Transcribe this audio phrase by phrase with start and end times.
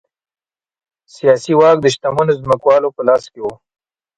[1.15, 3.45] سیاسي واک د شتمنو ځمکوالو په لاس کې و